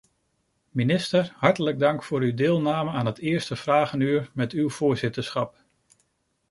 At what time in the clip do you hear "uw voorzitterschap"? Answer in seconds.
4.51-5.55